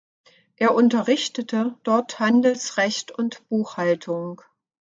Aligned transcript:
Er 0.55 0.73
unterrichtete 0.73 1.77
dort 1.83 2.17
Handelsrecht 2.19 3.11
und 3.11 3.47
Buchhaltung. 3.49 4.41